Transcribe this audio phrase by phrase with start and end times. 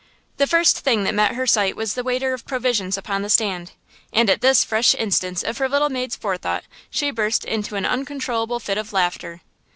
[0.37, 3.73] The first thing that met her sight was the waiter of provisions upon the stand.
[4.11, 8.59] And at this fresh instance of her little maid's forethought, she burst into a uncontrollable
[8.59, 9.41] fit of laughter.